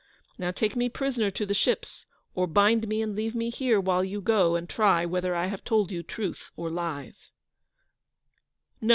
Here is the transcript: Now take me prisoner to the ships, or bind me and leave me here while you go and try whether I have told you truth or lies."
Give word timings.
Now 0.39 0.49
take 0.49 0.75
me 0.75 0.89
prisoner 0.89 1.29
to 1.29 1.45
the 1.45 1.53
ships, 1.53 2.07
or 2.33 2.47
bind 2.47 2.87
me 2.87 3.03
and 3.03 3.15
leave 3.15 3.35
me 3.35 3.51
here 3.51 3.79
while 3.79 4.03
you 4.03 4.19
go 4.19 4.55
and 4.55 4.67
try 4.67 5.05
whether 5.05 5.35
I 5.35 5.45
have 5.45 5.63
told 5.63 5.91
you 5.91 6.01
truth 6.01 6.49
or 6.57 6.71
lies." 6.71 7.29